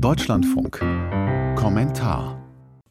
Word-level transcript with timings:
Deutschlandfunk. 0.00 0.78
Kommentar 1.56 2.38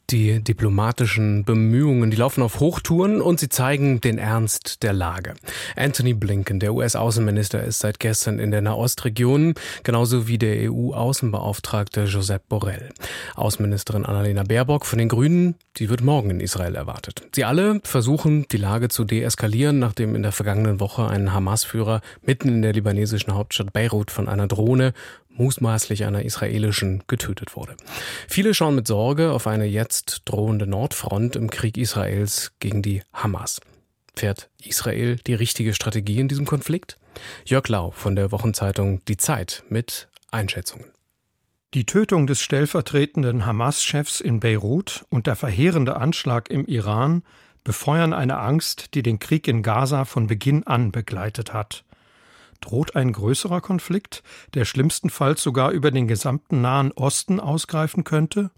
die 0.09 0.42
diplomatischen 0.42 1.43
Bemühungen, 1.43 2.11
die 2.11 2.17
laufen 2.17 2.41
auf 2.41 2.61
Hochtouren 2.61 3.19
und 3.21 3.41
sie 3.41 3.49
zeigen 3.49 3.99
den 3.99 4.17
Ernst 4.17 4.83
der 4.83 4.94
Lage. 4.94 5.33
Anthony 5.75 6.13
Blinken, 6.13 6.62
der 6.62 6.73
US-Außenminister, 6.73 7.62
ist 7.63 7.79
seit 7.79 7.99
gestern 7.99 8.39
in 8.39 8.51
der 8.51 8.62
Nahostregion, 8.62 9.55
genauso 9.83 10.28
wie 10.28 10.38
der 10.38 10.71
EU-Außenbeauftragte 10.71 12.05
Josep 12.05 12.48
Borrell. 12.48 12.89
Außenministerin 13.36 14.05
Annalena 14.05 14.44
Baerbock 14.44 14.86
von 14.86 14.98
den 14.98 15.10
Grünen, 15.10 15.55
die 15.76 15.89
wird 15.89 16.02
morgen 16.02 16.30
in 16.30 16.39
Israel 16.39 16.76
erwartet. 16.76 17.24
Sie 17.36 17.44
alle 17.44 17.82
versuchen, 17.84 18.46
die 18.50 18.58
Lage 18.58 18.88
zu 18.88 19.04
deeskalieren, 19.04 19.78
nachdem 19.78 20.16
in 20.16 20.24
der 20.24 20.32
vergangenen 20.32 20.80
Woche 20.80 21.05
ein 21.08 21.34
Hamas-Führer 21.34 22.00
mitten 22.21 22.48
in 22.48 22.62
der 22.62 22.71
libanesischen 22.71 23.36
Hauptstadt 23.36 23.74
Beirut 23.74 24.10
von 24.10 24.30
einer 24.30 24.48
Drohne 24.48 24.94
mutmaßlich 25.38 26.05
einer 26.05 26.23
israelischen 26.23 27.04
getötet 27.07 27.55
wurde. 27.55 27.75
Viele 28.27 28.54
schauen 28.54 28.75
mit 28.75 28.87
Sorge 28.87 29.32
auf 29.32 29.47
eine 29.47 29.65
jetzt 29.65 30.23
drohende 30.25 30.68
Nordfront 30.68 31.36
im 31.36 31.50
Krieg 31.50 31.78
Israels 31.78 32.52
gegen 32.59 32.81
die 32.81 33.02
Hamas. 33.14 33.61
Fährt 34.16 34.50
Israel 34.64 35.17
die 35.28 35.36
richtige 35.36 35.73
Strategie 35.73 36.19
in 36.19 36.28
diesem 36.28 36.45
Konflikt? 36.45 36.97
Jörg 37.45 37.67
Lau 37.67 37.92
von 37.92 38.16
der 38.16 38.31
Wochenzeitung 38.31 39.03
Die 39.05 39.17
Zeit 39.17 39.64
mit 39.69 40.08
Einschätzungen. 40.31 40.88
Die 41.73 41.86
Tötung 41.86 42.28
des 42.28 42.42
stellvertretenden 42.42 43.45
Hamas-Chefs 43.45 44.22
in 44.22 44.39
Beirut 44.39 45.06
und 45.09 45.28
der 45.28 45.36
verheerende 45.36 45.97
Anschlag 45.97 46.50
im 46.50 46.66
Iran 46.66 47.23
befeuern 47.64 48.14
eine 48.14 48.39
Angst, 48.39 48.94
die 48.94 49.03
den 49.03 49.19
Krieg 49.19 49.47
in 49.47 49.61
Gaza 49.61 50.06
von 50.06 50.28
Beginn 50.28 50.66
an 50.66 50.92
begleitet 50.92 51.53
hat. 51.53 51.83
Droht 52.61 52.95
ein 52.95 53.14
größerer 53.14 53.61
Konflikt, 53.61 54.23
der 54.53 54.66
schlimmstenfalls 54.66 55.42
sogar 55.42 55.72
über 55.72 55.92
den 55.92 56.08
gesamten 56.08 56.61
Nahen 56.61 56.92
Osten 56.92 57.39
ausgreifen 57.39 58.03
könnte? 58.03 58.52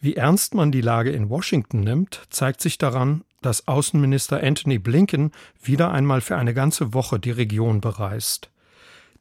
Wie 0.00 0.16
ernst 0.16 0.54
man 0.54 0.72
die 0.72 0.80
Lage 0.80 1.10
in 1.10 1.28
Washington 1.28 1.80
nimmt, 1.80 2.22
zeigt 2.30 2.60
sich 2.60 2.78
daran, 2.78 3.22
dass 3.42 3.68
Außenminister 3.68 4.42
Anthony 4.42 4.78
Blinken 4.78 5.32
wieder 5.62 5.90
einmal 5.90 6.20
für 6.20 6.36
eine 6.36 6.54
ganze 6.54 6.94
Woche 6.94 7.18
die 7.18 7.30
Region 7.30 7.80
bereist. 7.80 8.50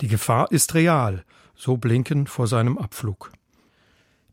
Die 0.01 0.07
Gefahr 0.07 0.51
ist 0.51 0.75
real, 0.75 1.25
so 1.55 1.77
Blinken 1.77 2.27
vor 2.27 2.47
seinem 2.47 2.77
Abflug. 2.77 3.31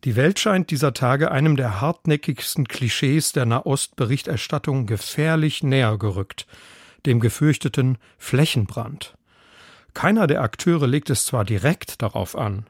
Die 0.05 0.15
Welt 0.15 0.39
scheint 0.39 0.71
dieser 0.71 0.93
Tage 0.93 1.33
einem 1.33 1.57
der 1.57 1.81
hartnäckigsten 1.81 2.69
Klischees 2.69 3.33
der 3.33 3.47
Nahostberichterstattung 3.47 4.87
gefährlich 4.87 5.65
näher 5.65 5.99
gerückt, 5.99 6.47
dem 7.07 7.21
gefürchteten 7.21 7.99
Flächenbrand. 8.19 9.17
Keiner 9.95 10.27
der 10.27 10.43
Akteure 10.43 10.87
legt 10.87 11.09
es 11.11 11.25
zwar 11.25 11.45
direkt 11.45 12.03
darauf 12.03 12.37
an, 12.37 12.67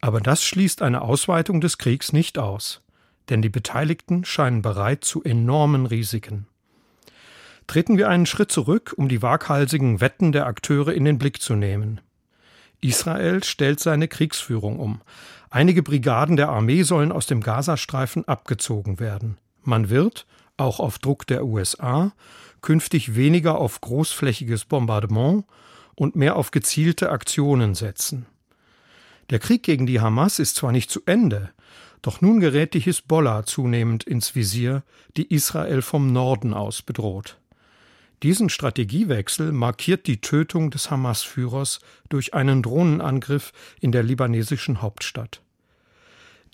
aber 0.00 0.20
das 0.20 0.44
schließt 0.44 0.82
eine 0.82 1.02
Ausweitung 1.02 1.60
des 1.60 1.78
Kriegs 1.78 2.12
nicht 2.12 2.38
aus, 2.38 2.82
denn 3.28 3.42
die 3.42 3.48
Beteiligten 3.48 4.24
scheinen 4.24 4.62
bereit 4.62 5.04
zu 5.04 5.22
enormen 5.22 5.86
Risiken. 5.86 6.46
Treten 7.66 7.98
wir 7.98 8.08
einen 8.08 8.26
Schritt 8.26 8.52
zurück, 8.52 8.94
um 8.96 9.08
die 9.08 9.22
waghalsigen 9.22 10.00
Wetten 10.00 10.32
der 10.32 10.46
Akteure 10.46 10.92
in 10.92 11.04
den 11.04 11.18
Blick 11.18 11.40
zu 11.40 11.54
nehmen. 11.54 12.00
Israel 12.80 13.42
stellt 13.42 13.80
seine 13.80 14.06
Kriegsführung 14.06 14.78
um. 14.78 15.00
Einige 15.50 15.82
Brigaden 15.82 16.36
der 16.36 16.50
Armee 16.50 16.82
sollen 16.82 17.10
aus 17.10 17.26
dem 17.26 17.40
Gazastreifen 17.40 18.26
abgezogen 18.28 19.00
werden. 19.00 19.38
Man 19.62 19.90
wird, 19.90 20.26
auch 20.56 20.78
auf 20.78 20.98
Druck 20.98 21.26
der 21.26 21.44
USA, 21.44 22.12
künftig 22.66 23.14
weniger 23.14 23.58
auf 23.58 23.80
großflächiges 23.80 24.64
Bombardement 24.64 25.44
und 25.94 26.16
mehr 26.16 26.34
auf 26.34 26.50
gezielte 26.50 27.10
Aktionen 27.10 27.76
setzen. 27.76 28.26
Der 29.30 29.38
Krieg 29.38 29.62
gegen 29.62 29.86
die 29.86 30.00
Hamas 30.00 30.40
ist 30.40 30.56
zwar 30.56 30.72
nicht 30.72 30.90
zu 30.90 31.00
Ende, 31.06 31.52
doch 32.02 32.20
nun 32.20 32.40
gerät 32.40 32.74
die 32.74 32.80
Hisbollah 32.80 33.44
zunehmend 33.44 34.02
ins 34.02 34.34
Visier, 34.34 34.82
die 35.16 35.32
Israel 35.32 35.80
vom 35.80 36.12
Norden 36.12 36.54
aus 36.54 36.82
bedroht. 36.82 37.38
Diesen 38.24 38.48
Strategiewechsel 38.48 39.52
markiert 39.52 40.08
die 40.08 40.20
Tötung 40.20 40.72
des 40.72 40.90
Hamas-Führers 40.90 41.78
durch 42.08 42.34
einen 42.34 42.64
Drohnenangriff 42.64 43.52
in 43.80 43.92
der 43.92 44.02
libanesischen 44.02 44.82
Hauptstadt. 44.82 45.40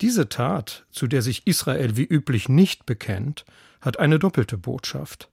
Diese 0.03 0.29
Tat, 0.29 0.85
zu 0.91 1.07
der 1.07 1.23
sich 1.23 1.47
Israel 1.47 1.97
wie 1.97 2.05
üblich 2.05 2.51
nicht 2.51 2.85
bekennt, 2.85 3.47
hat 3.81 3.99
eine 3.99 4.19
doppelte 4.19 4.59
Botschaft. 4.59 5.31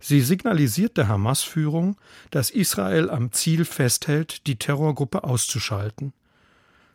Sie 0.00 0.20
signalisiert 0.20 0.96
der 0.96 1.08
Hamas-Führung, 1.08 1.96
dass 2.30 2.50
Israel 2.50 3.10
am 3.10 3.32
Ziel 3.32 3.64
festhält, 3.64 4.46
die 4.46 4.56
Terrorgruppe 4.56 5.24
auszuschalten. 5.24 6.12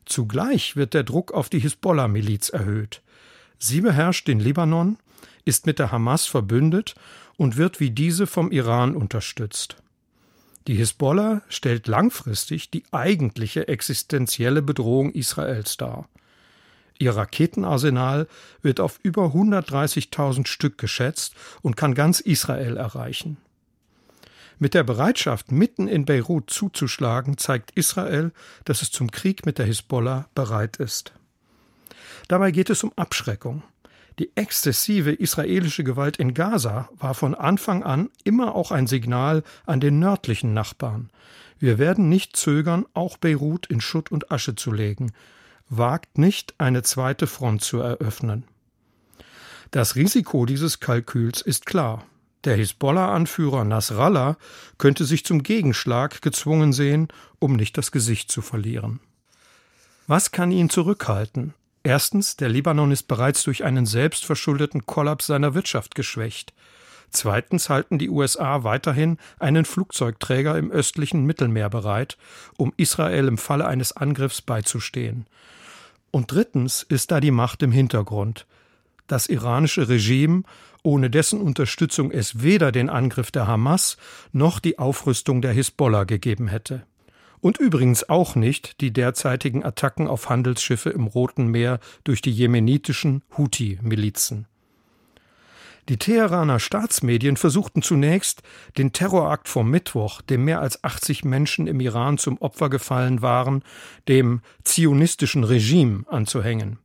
Zugleich 0.06 0.76
wird 0.76 0.94
der 0.94 1.04
Druck 1.04 1.34
auf 1.34 1.50
die 1.50 1.60
Hisbollah-Miliz 1.60 2.50
erhöht. 2.50 3.02
Sie 3.60 3.82
beherrscht 3.82 4.28
den 4.28 4.40
Libanon, 4.40 4.98
ist 5.46 5.66
mit 5.66 5.80
der 5.80 5.92
Hamas 5.92 6.26
verbündet 6.26 6.96
und 7.38 7.58
wird 7.58 7.80
wie 7.80 7.92
diese 7.92 8.28
vom 8.28 8.52
Iran 8.52 8.96
unterstützt. 8.96 9.78
Die 10.68 10.76
Hisbollah 10.76 11.42
stellt 11.50 11.88
langfristig 11.88 12.70
die 12.70 12.84
eigentliche 12.92 13.68
existenzielle 13.68 14.62
Bedrohung 14.62 15.12
Israels 15.12 15.76
dar. 15.76 16.08
Ihr 17.04 17.18
Raketenarsenal 17.18 18.30
wird 18.62 18.80
auf 18.80 18.98
über 19.04 19.26
130.000 19.34 20.48
Stück 20.48 20.78
geschätzt 20.78 21.36
und 21.62 21.76
kann 21.76 21.96
ganz 21.96 22.22
Israel 22.22 22.78
erreichen. 22.78 23.36
Mit 24.58 24.74
der 24.74 24.84
Bereitschaft, 24.84 25.52
mitten 25.52 25.90
in 25.90 26.06
Beirut 26.06 26.50
zuzuschlagen, 26.50 27.38
zeigt 27.38 27.72
Israel, 27.72 28.32
dass 28.64 28.82
es 28.82 28.90
zum 28.90 29.12
Krieg 29.12 29.46
mit 29.46 29.58
der 29.58 29.66
Hisbollah 29.66 30.30
bereit 30.34 30.78
ist. 30.78 31.12
Dabei 32.30 32.52
geht 32.52 32.70
es 32.70 32.86
um 32.86 32.94
Abschreckung. 32.96 33.64
Die 34.18 34.32
exzessive 34.36 35.12
israelische 35.12 35.84
Gewalt 35.84 36.16
in 36.16 36.34
Gaza 36.34 36.88
war 36.96 37.16
von 37.16 37.36
Anfang 37.36 37.84
an 37.84 38.12
immer 38.24 38.56
auch 38.56 38.72
ein 38.72 38.88
Signal 38.88 39.44
an 39.66 39.82
den 39.82 40.00
nördlichen 40.00 40.54
Nachbarn. 40.54 41.10
Wir 41.60 41.80
werden 41.80 42.08
nicht 42.08 42.38
zögern, 42.38 42.86
auch 42.94 43.18
Beirut 43.18 43.66
in 43.66 43.82
Schutt 43.82 44.10
und 44.10 44.32
Asche 44.32 44.56
zu 44.56 44.72
legen 44.72 45.12
wagt 45.78 46.18
nicht, 46.18 46.56
eine 46.58 46.84
zweite 46.84 47.28
Front 47.28 47.64
zu 47.64 47.80
eröffnen. 47.80 48.46
Das 49.72 49.96
Risiko 49.96 50.46
dieses 50.46 50.80
Kalküls 50.80 51.42
ist 51.42 51.66
klar. 51.66 52.06
Der 52.44 52.56
Hisbollah-Anführer 52.58 53.64
Nasrallah 53.64 54.38
könnte 54.78 55.06
sich 55.06 55.26
zum 55.26 55.44
Gegenschlag 55.44 56.22
gezwungen 56.22 56.74
sehen, 56.74 57.08
um 57.40 57.56
nicht 57.56 57.78
das 57.78 57.92
Gesicht 57.92 58.32
zu 58.32 58.42
verlieren. 58.42 59.00
Was 60.08 60.32
kann 60.32 60.52
ihn 60.52 60.70
zurückhalten? 60.70 61.54
Erstens, 61.84 62.36
der 62.36 62.50
Libanon 62.50 62.92
ist 62.92 63.08
bereits 63.08 63.44
durch 63.44 63.64
einen 63.64 63.86
selbstverschuldeten 63.86 64.86
Kollaps 64.86 65.28
seiner 65.28 65.54
Wirtschaft 65.54 65.96
geschwächt. 65.96 66.54
Zweitens 67.10 67.70
halten 67.70 68.00
die 68.00 68.10
USA 68.10 68.64
weiterhin 68.64 69.18
einen 69.40 69.66
Flugzeugträger 69.66 70.58
im 70.58 70.72
östlichen 70.72 71.26
Mittelmeer 71.26 71.70
bereit, 71.70 72.18
um 72.58 72.74
Israel 72.76 73.28
im 73.28 73.38
Falle 73.38 73.68
eines 73.68 73.96
Angriffs 73.96 74.42
beizustehen. 74.42 75.28
Und 76.14 76.32
drittens 76.32 76.84
ist 76.84 77.10
da 77.10 77.20
die 77.20 77.32
Macht 77.32 77.64
im 77.64 77.72
Hintergrund. 77.72 78.46
Das 79.08 79.26
iranische 79.26 79.90
Regime, 79.90 80.44
ohne 80.84 81.10
dessen 81.10 81.42
Unterstützung 81.42 82.12
es 82.12 82.44
weder 82.44 82.72
den 82.72 82.88
Angriff 82.88 83.32
der 83.32 83.48
Hamas 83.48 83.98
noch 84.32 84.60
die 84.60 84.78
Aufrüstung 84.78 85.42
der 85.42 85.54
Hisbollah 85.54 86.04
gegeben 86.04 86.48
hätte. 86.48 86.86
Und 87.40 87.58
übrigens 87.58 88.10
auch 88.10 88.36
nicht 88.36 88.80
die 88.80 88.94
derzeitigen 88.94 89.66
Attacken 89.66 90.08
auf 90.08 90.30
Handelsschiffe 90.30 90.92
im 90.92 91.08
Roten 91.08 91.48
Meer 91.48 91.80
durch 92.04 92.22
die 92.22 92.32
jemenitischen 92.32 93.24
Houthi-Milizen. 93.36 94.46
Die 95.90 95.98
Teheraner 95.98 96.60
Staatsmedien 96.60 97.36
versuchten 97.36 97.82
zunächst, 97.82 98.42
den 98.78 98.94
Terrorakt 98.94 99.50
vom 99.50 99.70
Mittwoch, 99.70 100.22
dem 100.22 100.46
mehr 100.46 100.62
als 100.62 100.82
80 100.84 101.26
Menschen 101.26 101.68
im 101.68 101.82
Iran 101.82 102.18
zum 102.18 102.38
Opfer 102.38 102.70
gefallen 102.70 103.22
waren, 103.22 103.64
dem 104.08 104.42
zionistischen 104.64 105.44
Regime 105.44 106.06
anzuhängen. 106.08 106.80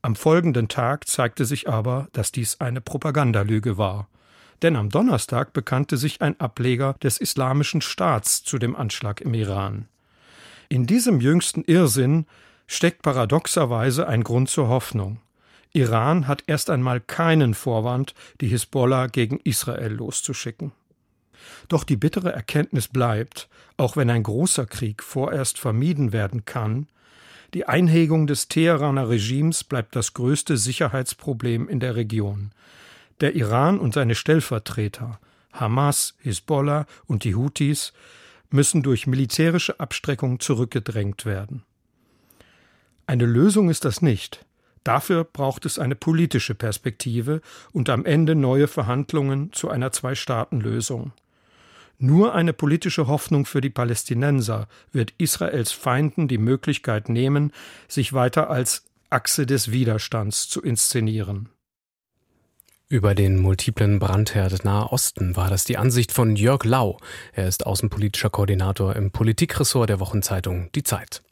Am 0.00 0.16
folgenden 0.16 0.68
Tag 0.68 1.06
zeigte 1.06 1.44
sich 1.44 1.68
aber, 1.68 2.08
dass 2.12 2.32
dies 2.32 2.60
eine 2.60 2.80
Propagandalüge 2.80 3.76
war. 3.76 4.08
Denn 4.62 4.76
am 4.76 4.88
Donnerstag 4.88 5.52
bekannte 5.52 5.98
sich 5.98 6.22
ein 6.22 6.38
Ableger 6.40 6.94
des 7.02 7.18
Islamischen 7.18 7.82
Staats 7.82 8.42
zu 8.42 8.58
dem 8.58 8.74
Anschlag 8.74 9.20
im 9.20 9.34
Iran. 9.34 9.88
In 10.70 10.86
diesem 10.86 11.20
jüngsten 11.20 11.62
Irrsinn 11.64 12.26
steckt 12.66 13.02
paradoxerweise 13.02 14.06
ein 14.06 14.24
Grund 14.24 14.48
zur 14.48 14.68
Hoffnung. 14.68 15.20
Iran 15.74 16.28
hat 16.28 16.44
erst 16.46 16.70
einmal 16.70 17.00
keinen 17.00 17.52
Vorwand, 17.52 18.14
die 18.40 18.46
Hisbollah 18.46 19.08
gegen 19.08 19.40
Israel 19.40 19.92
loszuschicken. 19.92 20.72
Doch 21.68 21.84
die 21.84 21.96
bittere 21.96 22.32
Erkenntnis 22.32 22.88
bleibt, 22.88 23.48
auch 23.76 23.96
wenn 23.96 24.08
ein 24.08 24.22
großer 24.22 24.66
Krieg 24.66 25.02
vorerst 25.02 25.58
vermieden 25.58 26.12
werden 26.12 26.44
kann, 26.44 26.86
die 27.54 27.66
Einhegung 27.66 28.26
des 28.26 28.48
Teheraner 28.48 29.08
Regimes 29.08 29.62
bleibt 29.62 29.94
das 29.94 30.14
größte 30.14 30.56
Sicherheitsproblem 30.56 31.68
in 31.68 31.80
der 31.80 31.96
Region. 31.96 32.50
Der 33.20 33.34
Iran 33.34 33.78
und 33.78 33.94
seine 33.94 34.14
Stellvertreter 34.14 35.20
Hamas, 35.52 36.14
Hisbollah 36.18 36.86
und 37.06 37.24
die 37.24 37.34
Houthis 37.34 37.92
müssen 38.50 38.82
durch 38.82 39.06
militärische 39.06 39.78
Abstreckung 39.80 40.40
zurückgedrängt 40.40 41.26
werden. 41.26 41.62
Eine 43.06 43.26
Lösung 43.26 43.70
ist 43.70 43.84
das 43.84 44.02
nicht. 44.02 44.44
Dafür 44.84 45.24
braucht 45.24 45.64
es 45.64 45.78
eine 45.78 45.94
politische 45.94 46.54
Perspektive 46.54 47.40
und 47.72 47.88
am 47.88 48.04
Ende 48.04 48.34
neue 48.34 48.68
Verhandlungen 48.68 49.52
zu 49.52 49.70
einer 49.70 49.92
Zwei-Staaten-Lösung. 49.92 51.12
Nur 51.98 52.34
eine 52.34 52.52
politische 52.52 53.06
Hoffnung 53.06 53.46
für 53.46 53.62
die 53.62 53.70
Palästinenser 53.70 54.68
wird 54.92 55.14
Israels 55.16 55.72
Feinden 55.72 56.28
die 56.28 56.38
Möglichkeit 56.38 57.08
nehmen, 57.08 57.52
sich 57.88 58.12
weiter 58.12 58.50
als 58.50 58.84
Achse 59.10 59.46
des 59.46 59.70
Widerstands 59.70 60.48
zu 60.48 60.60
inszenieren. 60.60 61.48
Über 62.88 63.14
den 63.14 63.38
multiplen 63.38 63.98
Brandherd 63.98 64.64
Nahe 64.64 64.92
Osten 64.92 65.34
war 65.34 65.48
das 65.48 65.64
die 65.64 65.78
Ansicht 65.78 66.12
von 66.12 66.36
Jörg 66.36 66.64
Lau. 66.64 66.98
Er 67.32 67.48
ist 67.48 67.64
außenpolitischer 67.64 68.30
Koordinator 68.30 68.94
im 68.94 69.10
Politikressort 69.10 69.88
der 69.88 70.00
Wochenzeitung 70.00 70.70
Die 70.74 70.82
Zeit. 70.82 71.23